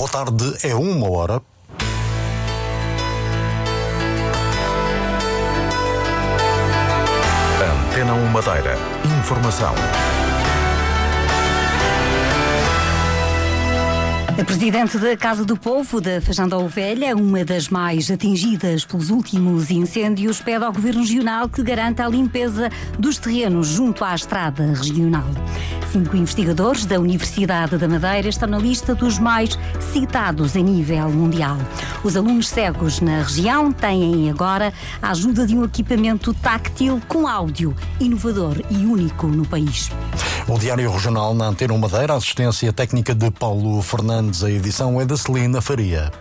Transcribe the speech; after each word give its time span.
Boa 0.00 0.08
tarde, 0.10 0.56
é 0.62 0.74
uma 0.74 1.10
hora. 1.10 1.42
Antena 7.90 8.14
1 8.14 8.26
Madeira. 8.28 8.78
Informação. 9.20 9.74
A 14.40 14.42
presidente 14.42 14.96
da 14.96 15.14
Casa 15.18 15.44
do 15.44 15.54
Povo, 15.54 16.00
da 16.00 16.18
Fajanda 16.18 16.56
Ovelha, 16.56 17.14
uma 17.14 17.44
das 17.44 17.68
mais 17.68 18.10
atingidas 18.10 18.86
pelos 18.86 19.10
últimos 19.10 19.70
incêndios, 19.70 20.40
pede 20.40 20.64
ao 20.64 20.72
Governo 20.72 21.00
Regional 21.00 21.46
que 21.46 21.62
garanta 21.62 22.06
a 22.06 22.08
limpeza 22.08 22.70
dos 22.98 23.18
terrenos 23.18 23.66
junto 23.66 24.02
à 24.02 24.14
estrada 24.14 24.72
regional. 24.72 25.26
Cinco 25.92 26.16
investigadores 26.16 26.86
da 26.86 27.00
Universidade 27.00 27.76
da 27.76 27.88
Madeira 27.88 28.28
estão 28.28 28.48
na 28.48 28.58
lista 28.58 28.94
dos 28.94 29.18
mais 29.18 29.58
citados 29.92 30.54
em 30.54 30.62
nível 30.62 31.10
mundial. 31.10 31.56
Os 32.04 32.16
alunos 32.16 32.48
cegos 32.48 33.00
na 33.00 33.22
região 33.22 33.72
têm 33.72 34.30
agora 34.30 34.72
a 35.02 35.10
ajuda 35.10 35.44
de 35.44 35.56
um 35.56 35.64
equipamento 35.64 36.32
táctil 36.32 37.02
com 37.08 37.26
áudio 37.26 37.74
inovador 37.98 38.62
e 38.70 38.76
único 38.86 39.26
no 39.26 39.44
país. 39.44 39.90
O 40.46 40.56
Diário 40.58 40.90
Regional 40.92 41.34
na 41.34 41.46
Antena 41.46 41.76
Madeira, 41.76 42.14
assistência 42.14 42.72
técnica 42.72 43.12
de 43.12 43.28
Paulo 43.32 43.82
Fernandes, 43.82 44.44
a 44.44 44.50
edição 44.50 45.00
é 45.00 45.04
da 45.04 45.16
Celina 45.16 45.60
Faria. 45.60 46.12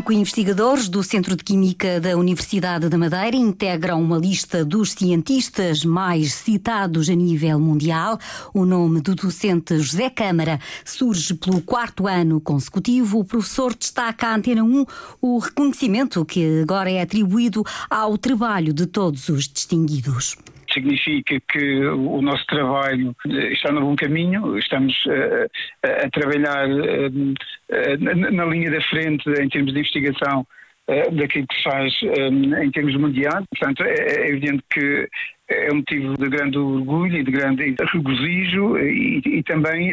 Cinco 0.00 0.14
investigadores 0.14 0.88
do 0.88 1.02
Centro 1.02 1.36
de 1.36 1.44
Química 1.44 2.00
da 2.00 2.16
Universidade 2.16 2.88
da 2.88 2.96
Madeira 2.96 3.36
integram 3.36 4.00
uma 4.00 4.16
lista 4.16 4.64
dos 4.64 4.92
cientistas 4.92 5.84
mais 5.84 6.32
citados 6.32 7.10
a 7.10 7.14
nível 7.14 7.60
mundial. 7.60 8.18
O 8.54 8.64
nome 8.64 9.02
do 9.02 9.14
docente 9.14 9.78
José 9.78 10.08
Câmara 10.08 10.58
surge 10.86 11.34
pelo 11.34 11.60
quarto 11.60 12.06
ano 12.06 12.40
consecutivo. 12.40 13.18
O 13.18 13.24
professor 13.26 13.74
destaca 13.74 14.28
à 14.28 14.36
Antena 14.36 14.64
1 14.64 14.86
o 15.20 15.38
reconhecimento 15.38 16.24
que 16.24 16.62
agora 16.62 16.90
é 16.90 17.02
atribuído 17.02 17.62
ao 17.90 18.16
trabalho 18.16 18.72
de 18.72 18.86
todos 18.86 19.28
os 19.28 19.46
distinguidos 19.46 20.34
significa 20.80 21.40
que 21.48 21.86
o 21.86 22.22
nosso 22.22 22.44
trabalho 22.46 23.14
está 23.52 23.72
no 23.72 23.82
bom 23.82 23.96
caminho, 23.96 24.58
estamos 24.58 24.94
a, 25.82 26.06
a 26.06 26.10
trabalhar 26.10 26.68
na 28.32 28.44
linha 28.46 28.70
da 28.70 28.80
frente 28.82 29.28
em 29.30 29.48
termos 29.48 29.72
de 29.72 29.78
investigação 29.78 30.46
daquilo 31.12 31.46
que 31.46 31.56
se 31.56 31.62
faz 31.62 31.94
em 32.02 32.70
termos 32.72 32.96
mundiais. 32.96 33.44
Portanto, 33.50 33.84
é, 33.84 33.94
é 33.94 34.28
evidente 34.28 34.62
que 34.72 35.08
é 35.48 35.72
um 35.72 35.76
motivo 35.76 36.14
de 36.14 36.28
grande 36.28 36.58
orgulho 36.58 37.18
e 37.18 37.24
de 37.24 37.30
grande 37.30 37.74
regozijo 37.92 38.78
e, 38.78 39.20
e 39.24 39.42
também 39.42 39.92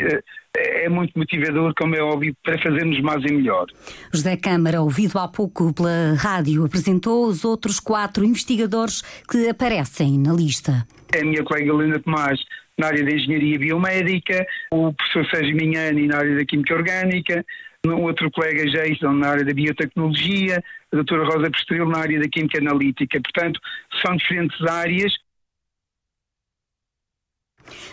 é 0.58 0.90
muito 0.90 1.18
motivador, 1.18 1.74
como 1.78 1.96
é 1.96 2.02
óbvio, 2.02 2.36
para 2.44 2.58
fazermos 2.62 3.00
mais 3.02 3.24
e 3.24 3.34
melhor. 3.34 3.68
José 4.14 4.36
Câmara, 4.36 4.82
ouvido 4.82 5.20
há 5.20 5.28
pouco 5.28 5.74
pela 5.74 6.16
rádio, 6.18 6.66
apresentou 6.66 7.28
os 7.28 7.46
outros 7.46 7.80
quatro 7.80 8.26
investigadores 8.26 9.02
que 9.30 9.48
aparecem 9.48 10.20
na 10.20 10.34
lista. 10.34 10.86
É 11.14 11.22
a 11.22 11.26
minha 11.26 11.44
colega 11.44 11.72
Helena 11.72 12.00
Tomás, 12.00 12.40
na 12.78 12.88
área 12.88 13.04
da 13.04 13.12
Engenharia 13.12 13.60
Biomédica, 13.60 14.46
o 14.72 14.94
professor 14.94 15.26
Sérgio 15.30 15.56
Minhani, 15.56 16.08
na 16.08 16.18
área 16.18 16.36
da 16.36 16.46
Química 16.46 16.76
Orgânica, 16.76 17.46
um 17.86 18.04
outro 18.04 18.30
colega 18.32 18.66
Jason, 18.66 19.14
na 19.14 19.30
área 19.30 19.46
da 19.46 19.54
Biotecnologia, 19.54 20.64
a 20.92 20.96
doutora 20.96 21.26
Rosa 21.26 21.50
Posterior, 21.52 21.88
na 21.88 22.00
área 22.00 22.20
da 22.20 22.28
Química 22.28 22.60
Analítica. 22.60 23.20
Portanto, 23.22 23.60
são 24.06 24.16
diferentes 24.16 24.60
áreas 24.66 25.14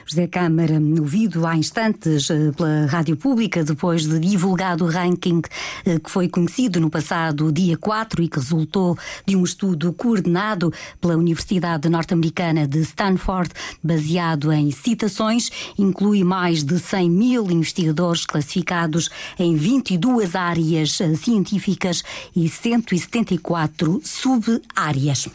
José 0.06 0.26
Câmara, 0.26 0.74
ouvido 0.98 1.46
há 1.46 1.56
instantes 1.56 2.30
eh, 2.30 2.52
pela 2.56 2.86
Rádio 2.86 3.16
Pública, 3.16 3.64
depois 3.64 4.06
de 4.06 4.18
divulgado 4.18 4.84
o 4.84 4.88
ranking 4.88 5.42
eh, 5.84 5.98
que 5.98 6.10
foi 6.10 6.28
conhecido 6.28 6.80
no 6.80 6.90
passado 6.90 7.52
dia 7.52 7.76
4 7.76 8.22
e 8.22 8.28
que 8.28 8.38
resultou 8.38 8.96
de 9.26 9.36
um 9.36 9.44
estudo 9.44 9.92
coordenado 9.92 10.72
pela 11.00 11.16
Universidade 11.16 11.88
Norte-Americana 11.88 12.66
de 12.66 12.80
Stanford, 12.80 13.50
baseado 13.82 14.52
em 14.52 14.70
citações, 14.70 15.50
inclui 15.78 16.24
mais 16.24 16.62
de 16.62 16.78
100 16.78 17.10
mil 17.10 17.50
investigadores 17.50 18.26
classificados 18.26 19.10
em 19.38 19.56
22 19.56 20.34
áreas 20.34 21.00
eh, 21.00 21.14
científicas 21.14 22.02
e 22.34 22.48
174 22.48 24.00
sub-áreas. 24.02 25.28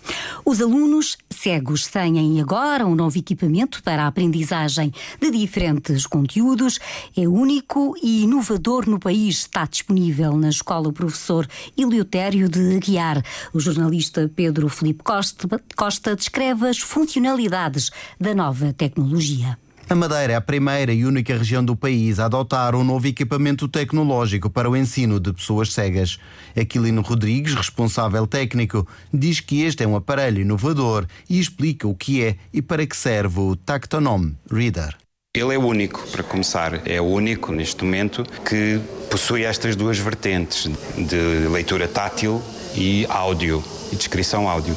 Os 0.45 0.61
alunos 0.61 1.17
cegos 1.29 1.87
têm 1.87 2.39
agora 2.41 2.85
um 2.85 2.95
novo 2.95 3.17
equipamento 3.17 3.81
para 3.83 4.05
a 4.05 4.11
aprendizagem 4.29 4.93
de 5.19 5.31
diferentes 5.31 6.05
conteúdos. 6.05 6.79
É 7.17 7.27
único 7.27 7.95
e 8.01 8.23
inovador 8.23 8.87
no 8.87 8.99
país. 8.99 9.39
Está 9.39 9.65
disponível 9.65 10.37
na 10.37 10.49
Escola 10.49 10.93
Professor 10.93 11.47
Iliotério 11.75 12.47
de 12.47 12.75
Aguiar. 12.75 13.23
O 13.53 13.59
jornalista 13.59 14.29
Pedro 14.33 14.69
Felipe 14.69 15.03
Costa, 15.03 15.47
Costa 15.75 16.15
descreve 16.15 16.69
as 16.69 16.77
funcionalidades 16.77 17.89
da 18.19 18.35
nova 18.35 18.71
tecnologia. 18.71 19.57
A 19.89 19.95
Madeira 19.95 20.33
é 20.33 20.35
a 20.35 20.41
primeira 20.41 20.93
e 20.93 21.03
única 21.03 21.35
região 21.35 21.65
do 21.65 21.75
país 21.75 22.19
a 22.19 22.25
adotar 22.25 22.75
um 22.75 22.83
novo 22.83 23.07
equipamento 23.07 23.67
tecnológico 23.67 24.47
para 24.47 24.69
o 24.69 24.77
ensino 24.77 25.19
de 25.19 25.33
pessoas 25.33 25.73
cegas. 25.73 26.19
Aquilino 26.55 27.01
Rodrigues, 27.01 27.55
responsável 27.55 28.27
técnico, 28.27 28.87
diz 29.11 29.39
que 29.39 29.63
este 29.63 29.83
é 29.83 29.87
um 29.87 29.95
aparelho 29.95 30.41
inovador 30.41 31.07
e 31.27 31.39
explica 31.39 31.87
o 31.87 31.95
que 31.95 32.23
é 32.23 32.35
e 32.53 32.61
para 32.61 32.85
que 32.85 32.95
serve 32.95 33.39
o 33.39 33.55
Tactonome 33.55 34.37
Reader. 34.51 34.95
Ele 35.35 35.55
é 35.55 35.57
único, 35.57 36.07
para 36.11 36.21
começar, 36.21 36.87
é 36.87 37.01
o 37.01 37.05
único 37.05 37.51
neste 37.51 37.83
momento 37.83 38.23
que 38.47 38.79
possui 39.09 39.43
estas 39.43 39.75
duas 39.75 39.97
vertentes 39.97 40.69
de 40.95 41.47
leitura 41.51 41.87
tátil 41.87 42.43
e 42.75 43.07
áudio, 43.09 43.63
e 43.91 43.95
descrição 43.95 44.47
áudio. 44.47 44.75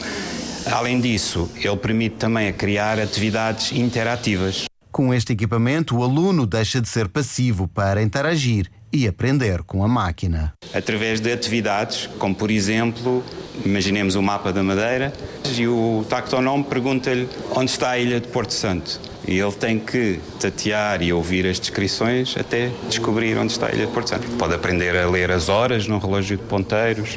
Além 0.70 0.98
disso, 1.02 1.50
ele 1.56 1.76
permite 1.76 2.16
também 2.16 2.48
a 2.48 2.52
criar 2.54 2.98
atividades 2.98 3.72
interativas. 3.72 4.71
Com 4.92 5.14
este 5.14 5.32
equipamento, 5.32 5.96
o 5.96 6.04
aluno 6.04 6.46
deixa 6.46 6.78
de 6.78 6.86
ser 6.86 7.08
passivo 7.08 7.66
para 7.66 8.02
interagir 8.02 8.70
e 8.92 9.08
aprender 9.08 9.62
com 9.62 9.82
a 9.82 9.88
máquina. 9.88 10.52
Através 10.74 11.18
de 11.18 11.32
atividades, 11.32 12.10
como 12.18 12.34
por 12.34 12.50
exemplo, 12.50 13.24
imaginemos 13.64 14.16
o 14.16 14.22
mapa 14.22 14.52
da 14.52 14.62
Madeira 14.62 15.10
e 15.56 15.66
o 15.66 16.04
tactonome 16.10 16.64
pergunta-lhe 16.64 17.26
onde 17.56 17.70
está 17.70 17.92
a 17.92 17.98
ilha 17.98 18.20
de 18.20 18.28
Porto 18.28 18.52
Santo. 18.52 19.00
E 19.26 19.38
ele 19.38 19.52
tem 19.52 19.78
que 19.78 20.18
tatear 20.40 21.02
e 21.02 21.12
ouvir 21.12 21.46
as 21.46 21.60
descrições 21.60 22.34
até 22.36 22.70
descobrir 22.88 23.36
onde 23.38 23.52
está 23.52 23.68
a 23.68 23.72
ilha 23.72 23.86
de 23.86 23.92
Porto 23.92 24.10
Santo. 24.10 24.28
Pode 24.32 24.54
aprender 24.54 24.96
a 24.96 25.08
ler 25.08 25.30
as 25.30 25.48
horas 25.48 25.86
num 25.86 25.98
relógio 25.98 26.36
de 26.36 26.42
ponteiros, 26.44 27.16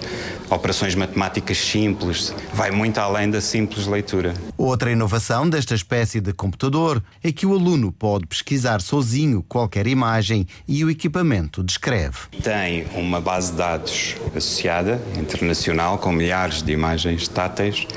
operações 0.50 0.94
matemáticas 0.94 1.58
simples, 1.58 2.34
vai 2.54 2.72
muito 2.72 3.00
além 3.00 3.30
da 3.30 3.42
simples 3.42 3.88
leitura. 3.88 4.34
Outra 4.58 4.92
inovação 4.92 5.50
desta 5.50 5.74
espécie 5.74 6.22
de 6.22 6.32
computador 6.32 7.04
é 7.24 7.32
que 7.32 7.46
o 7.46 7.54
aluno 7.54 7.92
pode 7.92 8.28
pesquisar 8.28 8.82
sozinho 8.82 9.44
qualquer 9.48 9.88
imagem 9.88 10.48
e 10.68 10.84
o 10.86 10.90
equipamento 10.90 11.64
descreve. 11.64 12.18
Tem 12.44 12.86
uma 12.96 13.20
base 13.20 13.52
de 13.52 13.58
dados 13.58 14.16
associada, 14.36 15.02
internacional, 15.18 15.98
com 15.98 16.12
milhares 16.12 16.62
de 16.62 16.72
imagens 16.72 17.28
táteis, 17.28 17.88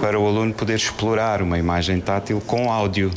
para 0.00 0.18
o 0.18 0.26
aluno 0.26 0.54
poder 0.54 0.76
explorar 0.76 1.42
uma 1.42 1.58
imagem 1.58 2.00
tátil 2.00 2.40
com 2.40 2.70
áudio. 2.70 3.10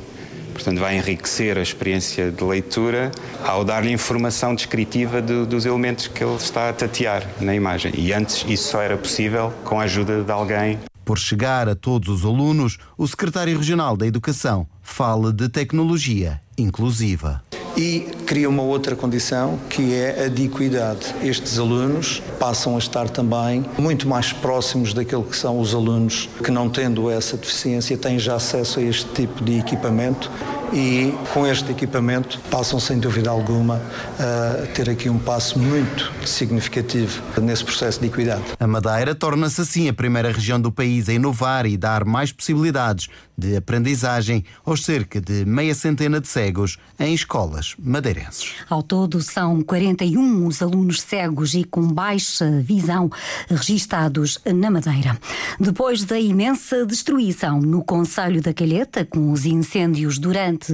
Portanto, 0.52 0.80
vai 0.80 0.98
enriquecer 0.98 1.58
a 1.58 1.62
experiência 1.62 2.32
de 2.32 2.44
leitura 2.44 3.12
ao 3.46 3.64
dar-lhe 3.64 3.92
informação 3.92 4.54
descritiva 4.54 5.22
de, 5.22 5.46
dos 5.46 5.66
elementos 5.66 6.08
que 6.08 6.24
ele 6.24 6.36
está 6.36 6.70
a 6.70 6.74
tatear 6.74 7.26
na 7.40 7.56
imagem. 7.56 7.94
E 7.96 8.14
antes 8.14 8.46
isso 8.48 8.70
só 8.70 8.82
era 8.82 8.98
possível 8.98 9.54
com 9.64 9.80
a 9.80 9.84
ajuda 9.84 10.24
de 10.24 10.32
alguém. 10.32 10.80
Por 11.04 11.18
chegar 11.18 11.68
a 11.68 11.76
todos 11.76 12.10
os 12.10 12.26
alunos, 12.26 12.78
o 12.98 13.08
secretário 13.08 13.58
regional 13.58 13.98
da 13.98 14.06
Educação 14.06 14.68
fala 14.82 15.34
de 15.34 15.50
tecnologia 15.50 16.40
inclusiva 16.58 17.42
e 17.76 18.08
cria 18.26 18.50
uma 18.50 18.64
outra 18.64 18.96
condição 18.96 19.60
que 19.70 19.94
é 19.94 20.26
a 20.26 20.28
diquidade. 20.28 21.14
Estes 21.24 21.60
alunos 21.60 22.22
passam 22.40 22.76
a 22.76 22.80
estar 22.80 23.10
também 23.10 23.66
muito 23.78 24.08
mais 24.08 24.34
próximos 24.34 24.94
daquilo 24.94 25.24
que 25.24 25.36
são 25.36 25.60
os 25.60 25.74
alunos 25.74 26.30
que 26.44 26.52
não 26.52 26.70
tendo 26.70 27.10
essa 27.10 27.38
deficiência 27.38 27.98
têm 27.98 28.20
já 28.20 28.36
acesso 28.36 28.80
a 28.80 28.84
este 28.84 29.06
tipo 29.14 29.44
de 29.44 29.60
equipamento 29.60 30.30
e 30.74 31.14
com 31.34 31.46
este 31.46 31.72
equipamento 31.72 32.40
passam 32.50 32.80
sem 32.80 33.00
dúvida 33.00 33.30
alguma 33.30 33.82
a 34.18 34.68
ter 34.68 34.90
aqui 34.90 35.10
um 35.10 35.20
passo 35.20 35.60
muito 35.60 36.12
significativo 36.26 37.22
nesse 37.42 37.64
processo 37.64 38.00
de 38.00 38.08
equidade. 38.08 38.44
A 38.60 38.68
Madeira 38.68 39.14
torna-se 39.14 39.62
assim 39.62 39.90
a 39.90 39.94
primeira 39.94 40.32
região 40.32 40.60
do 40.60 40.72
país 40.72 41.10
a 41.10 41.14
inovar 41.14 41.66
e 41.66 41.76
dar 41.76 42.06
mais 42.06 42.32
possibilidades 42.32 43.10
de 43.42 43.56
aprendizagem 43.56 44.46
aos 44.64 44.86
cerca 44.86 45.20
de 45.20 45.44
meia 45.46 45.74
centena 45.74 46.22
de 46.22 46.28
cegos 46.28 46.78
em 47.00 47.14
escolas 47.14 47.76
madeirenses. 47.80 48.54
Ao 48.70 48.84
todo, 48.84 49.20
são 49.20 49.64
41 49.64 50.46
os 50.46 50.62
alunos 50.62 51.02
cegos 51.02 51.56
e 51.56 51.64
com 51.64 51.88
baixa 51.88 52.62
visão 52.62 53.10
registados 53.50 54.40
na 54.46 54.70
Madeira. 54.70 55.20
Depois 55.60 56.04
da 56.04 56.20
imensa 56.20 56.86
destruição 56.86 57.60
no 57.60 57.84
Conselho 57.84 58.42
da 58.42 58.54
Calheta, 58.54 59.04
com 59.04 59.32
os 59.32 59.46
incêndios 59.46 60.20
durante 60.20 60.72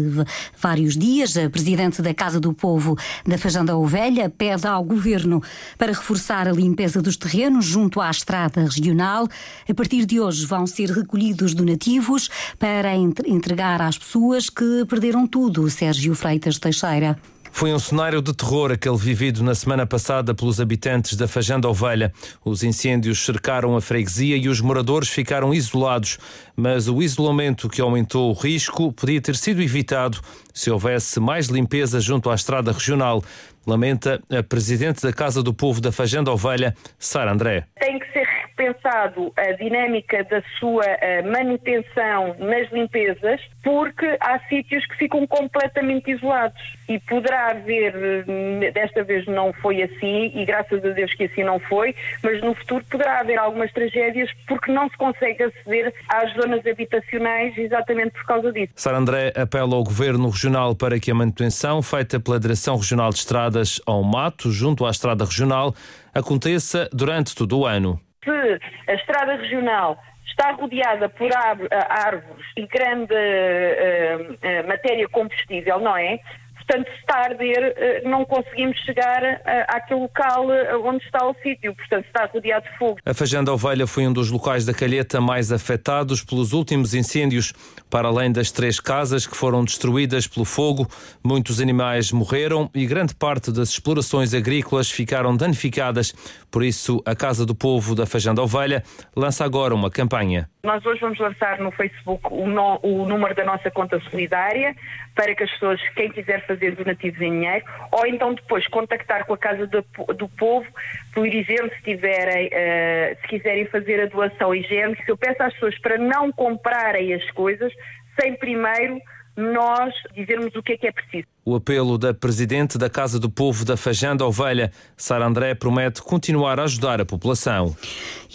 vários 0.60 0.98
dias, 0.98 1.38
a 1.38 1.50
Presidente 1.50 2.02
da 2.02 2.14
Casa 2.14 2.40
do 2.40 2.54
Povo 2.54 2.98
da 3.26 3.38
Fajanda 3.38 3.78
Ovelha 3.78 4.30
pede 4.30 4.68
ao 4.68 4.84
Governo 4.84 5.42
para 5.78 5.94
reforçar 5.94 6.48
a 6.48 6.52
limpeza 6.52 7.02
dos 7.02 7.16
terrenos 7.16 7.66
junto 7.66 8.02
à 8.02 8.10
estrada 8.10 8.62
regional. 8.62 9.28
A 9.70 9.74
partir 9.74 10.06
de 10.06 10.20
hoje 10.20 10.46
vão 10.46 10.68
ser 10.68 10.90
recolhidos 10.90 11.54
donativos 11.54 12.30
para 12.60 12.96
entregar 12.96 13.82
às 13.82 13.98
pessoas 13.98 14.50
que 14.50 14.86
perderam 14.90 15.28
tudo, 15.28 15.70
Sérgio 15.70 16.16
Freitas 16.16 16.58
Teixeira. 16.58 17.18
Foi 17.58 17.74
um 17.74 17.80
cenário 17.80 18.22
de 18.22 18.36
terror 18.36 18.72
aquele 18.72 18.98
vivido 18.98 19.44
na 19.44 19.56
semana 19.56 19.84
passada 19.84 20.32
pelos 20.36 20.62
habitantes 20.62 21.16
da 21.16 21.28
Fajanda 21.28 21.68
Ovelha. 21.68 22.14
Os 22.46 22.62
incêndios 22.62 23.26
cercaram 23.26 23.76
a 23.76 23.82
freguesia 23.82 24.38
e 24.38 24.48
os 24.48 24.62
moradores 24.62 25.10
ficaram 25.10 25.52
isolados. 25.52 26.20
Mas 26.56 26.88
o 26.88 27.02
isolamento 27.02 27.68
que 27.68 27.82
aumentou 27.82 28.30
o 28.30 28.34
risco 28.34 28.94
podia 28.94 29.20
ter 29.20 29.36
sido 29.36 29.60
evitado 29.60 30.20
se 30.54 30.70
houvesse 30.70 31.20
mais 31.20 31.48
limpeza 31.48 32.00
junto 32.00 32.30
à 32.30 32.36
estrada 32.36 32.72
regional. 32.72 33.24
Lamenta 33.66 34.22
a 34.30 34.44
presidente 34.44 35.02
da 35.02 35.12
Casa 35.12 35.42
do 35.42 35.52
Povo 35.52 35.82
da 35.82 35.92
Fajanda 35.92 36.32
Ovelha, 36.32 36.76
Sara 37.00 37.32
André. 37.32 37.66
Tem 37.80 37.98
que 37.98 38.06
ser 38.14 38.27
repensado 38.58 39.32
a 39.38 39.52
dinâmica 39.54 40.24
da 40.24 40.42
sua 40.60 40.84
eh, 40.86 41.22
manutenção 41.22 42.36
nas 42.40 42.70
limpezas, 42.72 43.40
porque 43.64 44.18
há 44.20 44.40
sítios 44.50 44.86
que 44.88 44.98
ficam 44.98 45.28
completamente 45.28 46.12
isolados 46.12 46.60
e 46.90 47.00
poderá 47.00 47.52
haver, 47.52 47.94
eh, 48.28 48.72
desta 48.72 49.04
vez 49.04 49.26
não 49.28 49.54
foi 49.54 49.84
assim 49.84 50.32
e 50.34 50.44
graças 50.44 50.84
a 50.84 50.90
Deus 50.90 51.14
que 51.14 51.26
assim 51.26 51.44
não 51.44 51.60
foi, 51.60 51.96
mas 52.24 52.42
no 52.42 52.56
futuro 52.56 52.84
poderá 52.90 53.20
haver 53.20 53.38
algumas 53.38 53.72
tragédias 53.72 54.30
porque 54.48 54.72
não 54.72 54.90
se 54.90 54.98
consegue 54.98 55.44
aceder 55.44 55.94
às 56.10 56.34
zonas 56.34 56.66
habitacionais 56.66 57.56
exatamente 57.58 58.12
por 58.12 58.26
causa 58.26 58.52
disso. 58.52 58.74
Sara 58.76 58.98
André 58.98 59.32
apela 59.36 59.76
ao 59.76 59.84
Governo 59.84 60.30
Regional 60.30 60.76
para 60.76 61.00
que 61.00 61.12
a 61.12 61.16
manutenção 61.16 61.82
feita 61.82 62.20
pela 62.20 62.40
Direção 62.40 62.76
Regional 62.78 63.12
de 63.12 63.20
Estradas 63.20 63.80
ao 63.86 64.04
Mato, 64.04 64.52
junto 64.52 64.86
à 64.86 64.90
Estrada 64.90 65.26
Regional, 65.26 65.76
aconteça 66.14 66.90
durante 66.92 67.36
todo 67.36 67.60
o 67.60 67.66
ano 67.66 68.00
se 68.28 68.92
a 68.92 68.94
estrada 68.96 69.36
regional 69.36 69.98
está 70.26 70.52
rodeada 70.52 71.08
por 71.10 71.30
árvores 71.34 72.46
e 72.58 72.68
grande 72.68 73.14
uh, 73.14 74.34
uh, 74.34 74.68
matéria 74.68 75.08
combustível, 75.08 75.80
não 75.80 75.96
é? 75.96 76.20
Portanto, 76.68 76.90
se 76.92 77.00
está 77.00 77.16
a 77.16 77.24
arder, 77.24 77.74
eh, 77.78 78.02
não 78.04 78.26
conseguimos 78.26 78.78
chegar 78.80 79.24
eh, 79.24 79.66
àquele 79.70 80.02
local 80.02 80.52
eh, 80.52 80.76
onde 80.76 81.02
está 81.06 81.26
o 81.26 81.34
sítio, 81.42 81.74
portanto, 81.74 82.06
está 82.06 82.26
rodeado 82.26 82.66
de 82.70 82.78
fogo. 82.78 83.00
A 83.06 83.14
Fajanda 83.14 83.54
Ovelha 83.54 83.88
foi 83.88 84.06
um 84.06 84.12
dos 84.12 84.30
locais 84.30 84.66
da 84.66 84.74
Calheta 84.74 85.22
mais 85.22 85.50
afetados 85.50 86.22
pelos 86.22 86.52
últimos 86.52 86.94
incêndios. 86.94 87.54
Para 87.90 88.10
além 88.10 88.34
das 88.34 88.52
três 88.52 88.82
casas 88.82 89.26
que 89.26 89.38
foram 89.38 89.64
destruídas 89.64 90.28
pelo 90.28 90.46
fogo, 90.46 90.86
muitos 91.24 91.62
animais 91.62 92.12
morreram 92.12 92.70
e 92.76 92.86
grande 92.86 93.16
parte 93.16 93.50
das 93.50 93.70
explorações 93.70 94.34
agrícolas 94.34 94.92
ficaram 94.92 95.38
danificadas. 95.38 96.12
Por 96.52 96.64
isso, 96.64 97.02
a 97.06 97.16
Casa 97.16 97.46
do 97.46 97.56
Povo 97.56 97.96
da 97.96 98.06
Fajanda 98.06 98.42
Ovelha 98.42 98.84
lança 99.16 99.46
agora 99.46 99.74
uma 99.74 99.90
campanha. 99.90 100.50
Nós 100.66 100.86
hoje 100.86 101.00
vamos 101.00 101.18
lançar 101.18 101.60
no 101.60 101.72
Facebook 101.72 102.28
o, 102.30 102.46
no, 102.46 102.78
o 102.84 103.06
número 103.06 103.34
da 103.34 103.46
nossa 103.46 103.72
conta 103.72 104.02
solidária 104.10 104.76
para 105.16 105.34
que 105.34 105.44
as 105.44 105.52
pessoas, 105.52 105.82
quem 105.96 106.12
quiser 106.12 106.46
fazer 106.46 106.57
donativos 106.76 107.22
em 107.22 107.32
dinheiro, 107.32 107.66
ou 107.92 108.06
então 108.06 108.34
depois 108.34 108.68
contactar 108.68 109.26
com 109.26 109.34
a 109.34 109.38
Casa 109.38 109.68
do, 109.68 109.86
do 110.16 110.28
Povo, 110.30 110.68
por 111.14 111.26
exemplo, 111.26 111.72
se, 111.76 111.84
tiverem, 111.84 112.48
uh, 112.48 113.22
se 113.22 113.28
quiserem 113.28 113.66
fazer 113.66 114.02
a 114.02 114.06
doação 114.06 114.54
higiênica, 114.54 115.04
eu 115.08 115.18
peço 115.18 115.42
às 115.44 115.54
pessoas 115.54 115.78
para 115.80 115.98
não 115.98 116.32
comprarem 116.32 117.14
as 117.14 117.30
coisas 117.32 117.74
sem 118.20 118.36
primeiro 118.36 119.00
nós 119.36 119.94
dizermos 120.14 120.56
o 120.56 120.64
que 120.64 120.74
é 120.74 120.78
que 120.78 120.88
é 120.88 120.92
preciso. 120.92 121.28
O 121.48 121.56
apelo 121.56 121.98
da 121.98 122.14
Presidente 122.14 122.78
da 122.78 122.90
Casa 122.90 123.18
do 123.18 123.30
Povo 123.30 123.64
da 123.64 123.78
Fajanda 123.78 124.26
Ovelha, 124.26 124.70
Sara 124.98 125.26
André, 125.26 125.56
promete 125.56 126.02
continuar 126.02 126.60
a 126.60 126.66
ajudar 126.66 127.00
a 127.00 127.06
população. 127.06 127.74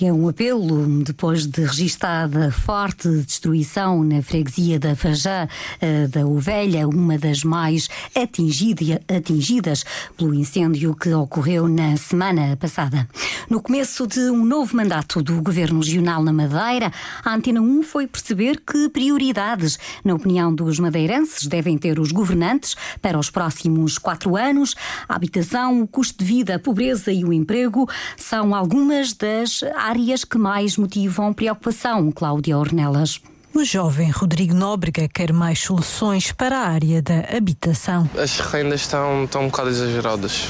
É 0.00 0.10
um 0.10 0.26
apelo, 0.26 0.86
depois 1.04 1.46
de 1.46 1.60
registada 1.60 2.50
forte 2.50 3.08
destruição 3.08 4.02
na 4.02 4.22
freguesia 4.22 4.78
da 4.78 4.96
Fajã 4.96 5.46
eh, 5.78 6.06
da 6.06 6.26
Ovelha, 6.26 6.88
uma 6.88 7.18
das 7.18 7.44
mais 7.44 7.90
atingida, 8.16 8.98
atingidas 9.06 9.84
pelo 10.16 10.32
incêndio 10.32 10.96
que 10.96 11.12
ocorreu 11.12 11.68
na 11.68 11.98
semana 11.98 12.56
passada. 12.56 13.06
No 13.50 13.60
começo 13.60 14.06
de 14.06 14.20
um 14.30 14.42
novo 14.42 14.74
mandato 14.74 15.22
do 15.22 15.42
Governo 15.42 15.80
Regional 15.80 16.22
na 16.24 16.32
Madeira, 16.32 16.90
a 17.22 17.34
Antena 17.34 17.60
1 17.60 17.82
foi 17.82 18.06
perceber 18.06 18.58
que 18.66 18.88
prioridades, 18.88 19.78
na 20.02 20.14
opinião 20.14 20.54
dos 20.54 20.78
madeirenses, 20.78 21.46
devem 21.46 21.76
ter 21.76 22.00
os 22.00 22.10
governantes 22.10 22.74
para 23.02 23.18
os 23.18 23.28
próximos 23.28 23.98
quatro 23.98 24.36
anos. 24.36 24.74
A 25.08 25.16
habitação, 25.16 25.82
o 25.82 25.86
custo 25.86 26.20
de 26.20 26.24
vida, 26.24 26.54
a 26.54 26.58
pobreza 26.58 27.12
e 27.12 27.24
o 27.24 27.32
emprego 27.32 27.88
são 28.16 28.54
algumas 28.54 29.12
das 29.12 29.62
áreas 29.76 30.24
que 30.24 30.38
mais 30.38 30.78
motivam 30.78 31.34
preocupação, 31.34 32.10
Cláudia 32.12 32.56
Ornelas. 32.56 33.20
O 33.54 33.64
jovem 33.64 34.10
Rodrigo 34.10 34.54
Nóbrega 34.54 35.06
quer 35.12 35.30
mais 35.30 35.58
soluções 35.58 36.32
para 36.32 36.58
a 36.58 36.68
área 36.68 37.02
da 37.02 37.36
habitação. 37.36 38.08
As 38.16 38.40
rendas 38.40 38.80
estão, 38.80 39.24
estão 39.24 39.42
um 39.42 39.46
bocado 39.48 39.68
exageradas. 39.68 40.48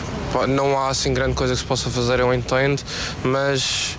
Não 0.49 0.79
há 0.79 0.89
assim 0.89 1.13
grande 1.13 1.35
coisa 1.35 1.53
que 1.53 1.59
se 1.59 1.67
possa 1.67 1.91
fazer, 1.91 2.21
eu 2.21 2.33
entendo, 2.33 2.81
mas 3.25 3.99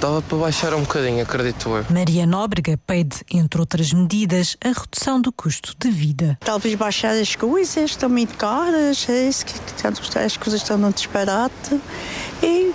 Dava 0.00 0.20
para 0.20 0.36
baixar 0.36 0.74
um 0.74 0.80
bocadinho, 0.80 1.22
acredito 1.22 1.70
eu. 1.70 1.84
Maria 1.90 2.26
Nóbrega 2.26 2.78
pede, 2.86 3.16
entre 3.32 3.58
outras 3.58 3.92
medidas, 3.92 4.56
a 4.62 4.68
redução 4.68 5.20
do 5.20 5.32
custo 5.32 5.74
de 5.78 5.90
vida. 5.90 6.38
Talvez 6.44 6.74
baixar 6.74 7.12
as 7.12 7.34
coisas, 7.34 7.90
estão 7.90 8.08
muito 8.08 8.36
caras, 8.36 9.08
é 9.08 9.28
isso, 9.28 9.46
que 9.46 9.54
as 10.18 10.36
coisas 10.36 10.60
estão 10.60 10.76
no 10.76 10.92
disparate. 10.92 11.80
E, 12.42 12.72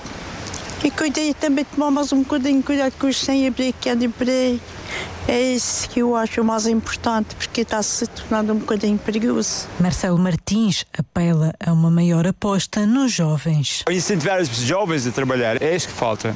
e 0.83 0.89
cuidei 0.89 1.33
também 1.35 1.63
tomar 1.63 1.91
mais 1.91 2.11
um 2.11 2.23
bocadinho 2.23 2.57
de 2.57 2.63
cuidado 2.63 2.93
com 2.99 3.07
os 3.07 3.17
sem-abrigo 3.17 3.77
que 3.79 3.89
andam 3.89 4.09
por 4.09 4.27
aí. 4.27 4.59
É 5.27 5.39
isso 5.53 5.87
que 5.89 6.01
eu 6.01 6.15
acho 6.15 6.43
mais 6.43 6.65
importante, 6.65 7.35
porque 7.35 7.61
está 7.61 7.83
se 7.83 8.07
tornando 8.07 8.53
um 8.53 8.57
bocadinho 8.57 8.97
perigoso. 8.97 9.67
Marcelo 9.79 10.17
Martins 10.17 10.85
apela 10.97 11.53
a 11.63 11.71
uma 11.71 11.91
maior 11.91 12.25
aposta 12.25 12.87
nos 12.87 13.11
jovens. 13.11 13.83
Incentivar 13.89 14.41
os 14.41 14.49
jovens 14.49 15.05
a 15.05 15.11
trabalhar, 15.11 15.61
é 15.61 15.75
isso 15.75 15.87
que 15.87 15.93
falta 15.93 16.35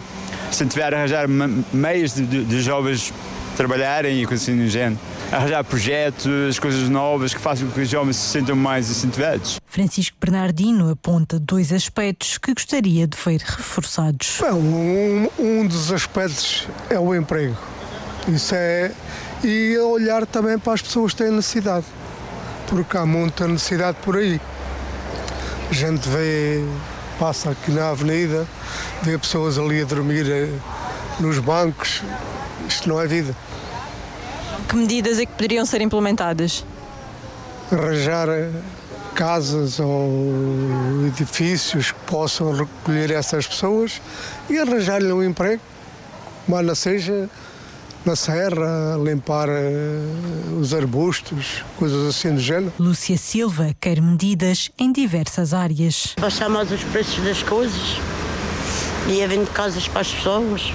se 0.55 0.65
tiver 0.65 0.93
a 0.93 0.97
arranjar 0.97 1.27
meios 1.27 2.13
de, 2.13 2.25
de, 2.25 2.45
de 2.45 2.61
jovens 2.61 3.13
trabalharem 3.55 4.21
e 4.21 4.25
coisas 4.25 4.47
assim 4.47 4.57
do 4.57 4.67
género. 4.67 4.99
Arranjar 5.31 5.63
projetos, 5.63 6.59
coisas 6.59 6.87
novas 6.89 7.33
que 7.33 7.39
façam 7.39 7.67
com 7.67 7.73
que 7.73 7.81
os 7.81 7.89
jovens 7.89 8.15
se 8.17 8.29
sintam 8.37 8.55
mais 8.55 8.89
incentivados. 8.89 9.59
Francisco 9.65 10.15
Bernardino 10.19 10.89
aponta 10.89 11.39
dois 11.39 11.71
aspectos 11.73 12.37
que 12.37 12.53
gostaria 12.53 13.07
de 13.07 13.17
ver 13.17 13.41
reforçados. 13.41 14.37
Bom, 14.39 14.59
um, 14.59 15.29
um 15.39 15.67
dos 15.67 15.91
aspectos 15.91 16.67
é 16.89 16.99
o 16.99 17.15
emprego. 17.15 17.57
Isso 18.27 18.53
é. 18.55 18.91
E 19.43 19.77
olhar 19.77 20.25
também 20.25 20.57
para 20.57 20.73
as 20.73 20.81
pessoas 20.81 21.13
que 21.13 21.23
têm 21.23 21.31
necessidade. 21.31 21.85
Porque 22.67 22.97
há 22.97 23.05
muita 23.05 23.47
necessidade 23.47 23.97
por 24.01 24.17
aí. 24.17 24.39
A 25.69 25.73
gente 25.73 26.07
vê 26.07 26.63
passa 27.19 27.51
aqui 27.51 27.71
na 27.71 27.89
avenida, 27.89 28.47
vê 29.01 29.17
pessoas 29.17 29.57
ali 29.57 29.81
a 29.81 29.85
dormir 29.85 30.29
eh, 30.29 30.49
nos 31.19 31.39
bancos. 31.39 32.01
Isto 32.67 32.89
não 32.89 33.01
é 33.01 33.07
vida. 33.07 33.35
Que 34.67 34.75
medidas 34.75 35.19
é 35.19 35.25
que 35.25 35.31
poderiam 35.33 35.65
ser 35.65 35.81
implementadas? 35.81 36.65
Arranjar 37.71 38.29
eh, 38.29 38.51
casas 39.13 39.79
ou 39.79 41.07
edifícios 41.07 41.91
que 41.91 41.99
possam 42.05 42.53
recolher 42.53 43.11
essas 43.11 43.47
pessoas 43.47 44.01
e 44.49 44.57
arranjar-lhe 44.57 45.11
um 45.11 45.23
emprego, 45.23 45.61
mas 46.47 46.79
seja 46.79 47.29
na 48.05 48.15
serra, 48.15 48.97
limpar 49.03 49.49
uh, 49.49 50.59
os 50.59 50.73
arbustos, 50.73 51.63
coisas 51.77 52.07
assim 52.07 52.33
do 52.33 52.39
género. 52.39 52.71
Lúcia 52.79 53.17
Silva 53.17 53.75
quer 53.79 54.01
medidas 54.01 54.69
em 54.77 54.91
diversas 54.91 55.53
áreas. 55.53 56.15
Baixar 56.19 56.49
mais 56.49 56.71
os 56.71 56.83
preços 56.83 57.23
das 57.23 57.41
coisas 57.43 57.97
e 59.07 59.23
havendo 59.23 59.49
casas 59.51 59.87
para 59.87 60.01
as 60.01 60.11
pessoas. 60.11 60.73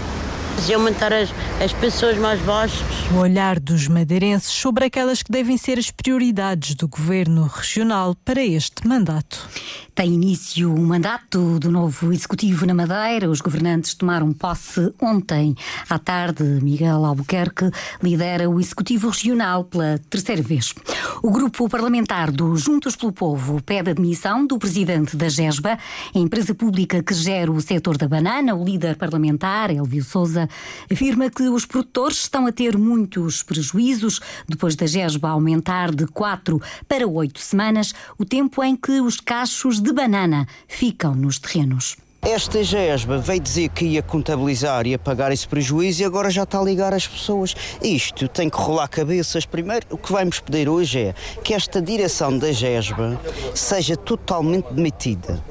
E 0.69 0.75
aumentar 0.75 1.13
as, 1.13 1.31
as 1.63 1.73
pessoas 1.73 2.17
mais 2.19 2.41
baixas. 2.43 2.87
O 3.13 3.19
olhar 3.19 3.59
dos 3.59 3.89
madeirenses 3.89 4.51
sobre 4.51 4.85
aquelas 4.85 5.23
que 5.23 5.33
devem 5.33 5.57
ser 5.57 5.79
as 5.79 5.91
prioridades 5.91 6.75
do 6.75 6.89
governo 6.89 7.45
regional 7.47 8.15
para 8.25 8.45
este 8.45 8.87
mandato. 8.87 9.49
Tem 9.95 10.15
início 10.15 10.73
o 10.73 10.81
mandato 10.81 11.59
do 11.59 11.71
novo 11.71 12.13
executivo 12.13 12.65
na 12.65 12.73
Madeira. 12.73 13.29
Os 13.29 13.41
governantes 13.41 13.95
tomaram 13.95 14.33
posse 14.33 14.95
ontem 15.01 15.55
à 15.89 15.99
tarde. 15.99 16.43
Miguel 16.43 17.05
Albuquerque 17.05 17.71
lidera 18.03 18.49
o 18.49 18.59
executivo 18.59 19.09
regional 19.09 19.65
pela 19.65 19.99
terceira 20.09 20.43
vez. 20.43 20.75
O 21.23 21.31
grupo 21.31 21.69
parlamentar 21.69 22.31
do 22.31 22.57
Juntos 22.57 22.97
pelo 22.97 23.13
Povo 23.13 23.61
pede 23.61 23.91
a 23.91 23.93
demissão 23.93 24.47
do 24.47 24.59
presidente 24.59 25.17
da 25.17 25.29
GESBA, 25.29 25.79
a 26.15 26.19
empresa 26.19 26.55
pública 26.55 27.03
que 27.03 27.13
gera 27.13 27.53
o 27.53 27.61
setor 27.61 27.99
da 27.99 28.09
banana. 28.09 28.55
O 28.55 28.65
líder 28.65 28.97
parlamentar, 28.97 29.71
Elvio 29.71 30.03
Souza, 30.03 30.49
afirma 30.91 31.31
que 31.31 31.45
os 31.45 31.65
produtores 31.65 32.19
estão 32.19 32.47
a 32.47 32.53
ter 32.53 32.77
muitos 32.77 33.43
prejuízos 33.43 34.21
depois 34.49 34.77
da 34.77 34.87
GESBA 34.87 35.29
aumentar 35.29 35.95
de 35.95 36.07
quatro 36.07 36.61
para 36.89 37.07
oito 37.07 37.41
semanas 37.41 37.93
o 38.19 38.25
tempo 38.25 38.63
em 38.63 38.77
que 38.77 39.01
os 39.01 39.21
cachos 39.21 39.81
de 39.81 39.93
banana 39.93 40.47
ficam 40.69 41.15
nos 41.15 41.39
terrenos. 41.39 41.97
Esta 42.23 42.63
GESBA 42.63 43.17
veio 43.17 43.41
dizer 43.41 43.71
que 43.71 43.85
ia 43.87 44.03
contabilizar 44.03 44.87
e 44.87 44.97
pagar 44.99 45.33
esse 45.33 45.49
prejuízo 45.49 46.03
e 46.03 46.05
agora 46.05 46.31
já 46.31 46.43
está 46.43 46.61
a 46.61 46.63
ligar 46.63 46.93
as 46.93 47.07
pessoas. 47.07 47.57
Isto 47.83 48.29
tem 48.29 48.51
que 48.51 48.59
rolar 48.59 48.89
cabeças. 48.89 49.47
Primeiro, 49.47 49.87
o 49.91 49.97
que 49.97 50.13
vamos 50.13 50.39
pedir 50.39 50.69
hoje 50.69 50.99
é 50.99 51.15
que 51.43 51.55
esta 51.55 51.81
direção 51.81 52.37
da 52.37 52.53
GESBA 52.53 53.19
seja 53.55 53.97
totalmente 53.97 54.71
demitida 54.71 55.43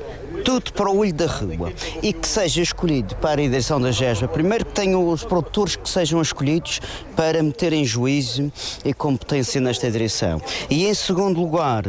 tudo 0.50 0.74
para 0.74 0.90
o 0.90 0.98
olho 0.98 1.14
da 1.14 1.28
rua 1.28 1.72
e 2.02 2.12
que 2.12 2.28
seja 2.28 2.64
escolhido 2.64 3.16
para 3.18 3.40
a 3.40 3.46
direção 3.46 3.80
da 3.80 3.92
GESBA. 3.92 4.28
Primeiro 4.28 4.66
que 4.66 4.72
tenham 4.72 5.08
os 5.08 5.24
produtores 5.24 5.76
que 5.76 5.88
sejam 5.88 6.20
escolhidos 6.20 6.82
para 7.16 7.44
meterem 7.44 7.86
juízo 7.86 8.52
e 8.84 8.92
competência 8.92 9.62
nesta 9.62 9.92
direção. 9.92 10.42
E 10.68 10.88
em 10.88 10.94
segundo 10.96 11.40
lugar, 11.40 11.84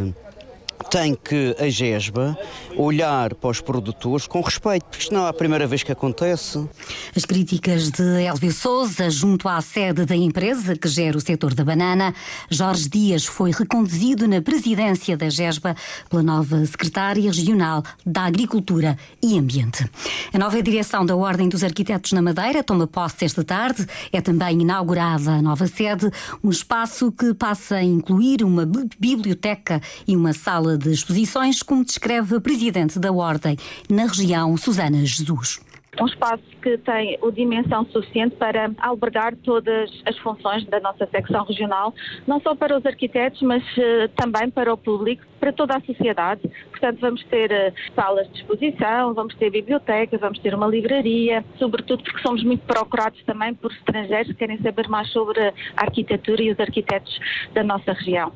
tem 0.91 1.15
que 1.15 1.55
a 1.57 1.69
GESBA 1.69 2.37
olhar 2.77 3.33
para 3.37 3.51
os 3.51 3.61
produtores 3.61 4.27
com 4.27 4.41
respeito, 4.41 4.87
porque 4.87 5.05
isto 5.05 5.15
não 5.15 5.25
é 5.25 5.29
a 5.29 5.33
primeira 5.33 5.65
vez 5.65 5.85
que 5.85 5.93
acontece. 5.93 6.69
As 7.15 7.25
críticas 7.25 7.91
de 7.91 8.25
Elvio 8.25 8.53
Souza 8.53 9.09
junto 9.09 9.49
à 9.49 9.61
sede 9.61 10.05
da 10.05 10.17
empresa 10.17 10.75
que 10.77 10.89
gera 10.89 11.17
o 11.17 11.21
setor 11.21 11.55
da 11.55 11.65
banana, 11.65 12.13
Jorge 12.51 12.89
Dias 12.89 13.25
foi 13.25 13.53
reconduzido 13.53 14.27
na 14.27 14.43
presidência 14.43 15.17
da 15.17 15.29
GESBA 15.29 15.77
pela 16.09 16.25
nova 16.25 16.67
secretária 16.67 17.31
regional 17.31 17.85
da 18.05 18.23
Agricultura 18.23 18.99
e 19.23 19.39
Ambiente. 19.39 19.89
A 20.35 20.39
nova 20.39 20.61
direção 20.61 21.07
da 21.07 21.15
Ordem 21.15 21.49
dos 21.49 21.63
Arquitetos 21.63 22.11
na 22.11 22.21
Madeira 22.21 22.65
toma 22.65 22.89
posse 22.89 23.25
esta 23.25 23.45
tarde. 23.45 23.87
É 24.13 24.21
também 24.21 24.63
inaugurada 24.63 25.31
a 25.31 25.43
nova 25.43 25.69
sede, 25.69 26.11
um 26.43 26.51
espaço 26.51 27.13
que 27.13 27.33
passa 27.33 27.77
a 27.77 27.85
incluir 27.85 28.43
uma 28.43 28.67
biblioteca 28.99 29.81
e 30.09 30.17
uma 30.17 30.33
sala 30.33 30.80
de 30.81 30.93
exposições, 30.93 31.63
como 31.63 31.85
descreve 31.85 32.37
a 32.37 32.41
presidente 32.41 32.99
da 32.99 33.13
Ordem 33.13 33.57
na 33.89 34.07
região, 34.07 34.57
Susana 34.57 35.05
Jesus 35.05 35.61
um 35.99 36.07
espaço 36.07 36.43
que 36.63 36.79
tem 36.79 37.19
a 37.23 37.31
dimensão 37.31 37.85
suficiente 37.87 38.37
para 38.37 38.71
albergar 38.79 39.35
todas 39.37 39.91
as 40.07 40.17
funções 40.19 40.65
da 40.67 40.79
nossa 40.81 41.07
secção 41.07 41.45
regional, 41.45 41.95
não 42.27 42.41
só 42.41 42.55
para 42.55 42.77
os 42.77 42.87
arquitetos, 42.87 43.41
mas 43.43 43.63
uh, 43.77 44.09
também 44.17 44.51
para 44.51 44.73
o 44.73 44.77
público, 44.77 45.25
para 45.41 45.53
toda 45.53 45.77
a 45.77 45.81
sociedade. 45.81 46.43
Portanto, 46.71 46.99
vamos 47.01 47.25
ter 47.25 47.51
uh, 47.51 47.95
salas 47.95 48.31
de 48.31 48.41
exposição, 48.41 49.15
vamos 49.15 49.35
ter 49.37 49.51
biblioteca, 49.51 50.17
vamos 50.19 50.39
ter 50.39 50.55
uma 50.55 50.67
livraria, 50.67 51.45
sobretudo 51.59 52.03
porque 52.05 52.23
somos 52.23 52.43
muito 52.45 52.65
procurados 52.67 53.23
também 53.25 53.55
por 53.55 53.73
estrangeiros 53.73 54.29
que 54.29 54.39
querem 54.39 54.61
saber 54.63 54.89
mais 54.89 55.11
sobre 55.11 55.41
a 55.41 55.53
arquitetura 55.77 56.43
e 56.43 56.53
os 56.53 56.61
arquitetos 56.61 57.19
da 57.53 57.65
nossa 57.65 57.93
região. 57.93 58.33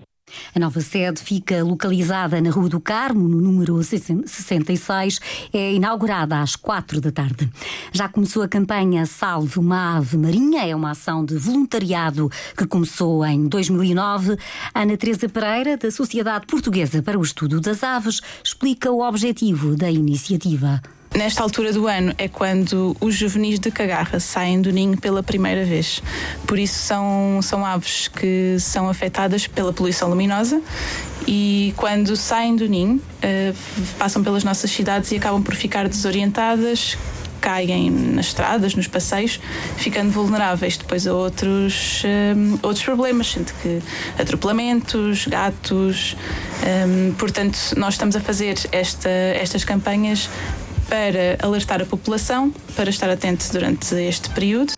A 0.54 0.60
nova 0.60 0.80
sede 0.80 1.20
fica 1.20 1.64
localizada 1.64 2.40
na 2.40 2.48
Rua 2.48 2.68
do 2.68 2.80
Carmo, 2.80 3.28
no 3.28 3.40
número 3.40 3.82
66. 3.82 5.20
É 5.52 5.72
inaugurada 5.72 6.40
às 6.40 6.54
quatro 6.54 7.00
da 7.00 7.10
tarde. 7.10 7.50
Já 7.90 8.08
começou 8.08 8.40
a 8.40 8.46
campanha 8.46 9.04
Salve 9.04 9.58
uma 9.58 9.96
Ave 9.96 10.16
Marinha. 10.16 10.64
É 10.64 10.76
uma 10.76 10.92
ação 10.92 11.24
de 11.24 11.36
voluntariado 11.36 12.30
que 12.56 12.68
começou 12.68 13.26
em 13.26 13.48
2009. 13.48 14.36
Ana 14.72 14.96
Teresa 14.96 15.28
Pereira, 15.28 15.76
da 15.76 15.90
Sociedade 15.90 16.46
Portuguesa 16.46 17.02
para 17.02 17.18
o 17.18 17.22
Estudo 17.22 17.60
das 17.60 17.82
Aves, 17.82 18.20
explica 18.44 18.92
o 18.92 19.00
objetivo 19.00 19.74
da 19.74 19.90
iniciativa. 19.90 20.80
Nesta 21.14 21.44
altura 21.44 21.72
do 21.72 21.86
ano 21.86 22.12
é 22.18 22.26
quando 22.26 22.96
os 23.00 23.14
juvenis 23.14 23.60
de 23.60 23.70
cagarra 23.70 24.18
saem 24.18 24.60
do 24.60 24.72
ninho 24.72 24.98
pela 24.98 25.22
primeira 25.22 25.64
vez. 25.64 26.02
Por 26.44 26.58
isso 26.58 26.74
são, 26.74 27.38
são 27.40 27.64
aves 27.64 28.08
que 28.08 28.56
são 28.58 28.88
afetadas 28.88 29.46
pela 29.46 29.72
poluição 29.72 30.08
luminosa 30.08 30.60
e 31.24 31.72
quando 31.76 32.16
saem 32.16 32.56
do 32.56 32.68
ninho 32.68 32.96
uh, 32.96 33.56
passam 33.96 34.24
pelas 34.24 34.42
nossas 34.42 34.72
cidades 34.72 35.12
e 35.12 35.16
acabam 35.16 35.40
por 35.40 35.54
ficar 35.54 35.88
desorientadas, 35.88 36.98
caem 37.40 37.90
nas 37.90 38.26
estradas, 38.26 38.74
nos 38.74 38.88
passeios, 38.88 39.38
ficando 39.76 40.10
vulneráveis 40.10 40.78
depois 40.78 41.06
a 41.06 41.12
outros, 41.12 42.02
eh, 42.02 42.34
outros 42.62 42.82
problemas, 42.82 43.32
sendo 43.32 43.52
que 43.60 43.82
atropelamentos, 44.18 45.26
gatos. 45.26 46.16
Um, 46.64 47.12
portanto, 47.12 47.58
nós 47.76 47.94
estamos 47.94 48.16
a 48.16 48.20
fazer 48.20 48.56
esta, 48.72 49.10
estas 49.10 49.62
campanhas 49.62 50.30
para 50.88 51.38
alertar 51.44 51.82
a 51.82 51.86
população, 51.86 52.52
para 52.76 52.90
estar 52.90 53.10
atento 53.10 53.50
durante 53.52 53.94
este 53.94 54.30
período. 54.30 54.74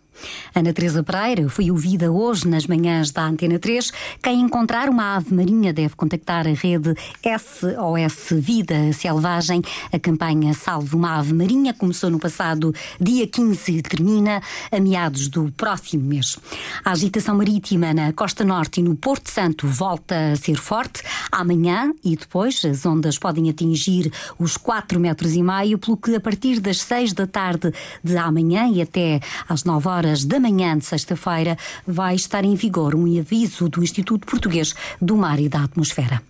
Ana 0.53 0.73
Teresa 0.73 1.03
Pereira 1.03 1.47
foi 1.49 1.69
ouvida 1.69 2.11
hoje 2.11 2.47
nas 2.47 2.65
manhãs 2.65 3.11
da 3.11 3.23
Antena 3.23 3.59
3. 3.59 3.91
Quem 4.21 4.41
encontrar 4.41 4.89
uma 4.89 5.15
ave 5.15 5.33
marinha 5.33 5.71
deve 5.71 5.95
contactar 5.95 6.47
a 6.47 6.51
rede 6.51 6.95
SOS 7.23 8.39
Vida 8.39 8.91
Selvagem. 8.93 9.61
A 9.91 9.99
campanha 9.99 10.53
Salve 10.53 10.95
uma 10.95 11.17
Ave 11.17 11.33
Marinha 11.33 11.73
começou 11.73 12.09
no 12.09 12.19
passado 12.19 12.73
dia 12.99 13.27
15 13.27 13.71
e 13.71 13.81
termina 13.81 14.41
a 14.71 14.79
meados 14.79 15.27
do 15.27 15.51
próximo 15.55 16.03
mês. 16.03 16.37
A 16.83 16.91
agitação 16.91 17.35
marítima 17.35 17.93
na 17.93 18.11
costa 18.13 18.43
norte 18.43 18.79
e 18.79 18.83
no 18.83 18.95
Porto 18.95 19.29
Santo 19.29 19.67
volta 19.67 20.31
a 20.31 20.35
ser 20.35 20.57
forte. 20.57 21.03
Amanhã 21.31 21.93
e 22.03 22.15
depois 22.15 22.63
as 22.65 22.85
ondas 22.85 23.17
podem 23.17 23.49
atingir 23.49 24.11
os 24.39 24.57
4 24.57 24.99
metros 24.99 25.33
e 25.35 25.43
meio, 25.43 25.77
pelo 25.77 25.97
que 25.97 26.15
a 26.15 26.19
partir 26.19 26.59
das 26.59 26.79
6 26.81 27.13
da 27.13 27.27
tarde 27.27 27.73
de 28.03 28.17
amanhã 28.17 28.67
e 28.67 28.81
até 28.81 29.19
às 29.47 29.63
9 29.63 29.87
horas 29.87 30.25
da 30.25 30.39
manhã 30.39 30.77
de 30.77 30.85
sexta-feira 30.85 31.57
vai 31.85 32.15
estar 32.15 32.43
em 32.43 32.55
vigor 32.55 32.95
um 32.95 33.19
aviso 33.19 33.69
do 33.69 33.83
Instituto 33.83 34.25
Português 34.25 34.73
do 35.01 35.15
Mar 35.15 35.39
e 35.39 35.49
da 35.49 35.63
Atmosfera. 35.63 36.21